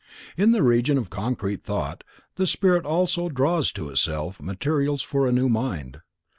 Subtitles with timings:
[0.35, 2.03] In the Region of Concrete Thought,
[2.35, 5.99] the spirit also draws to itself materials for a new mind.